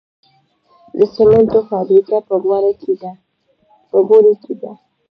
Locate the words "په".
2.27-2.35